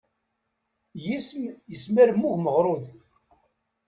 Yis-m 1.03 1.41
yesmermug 1.71 2.35
meɣrud. 2.39 2.85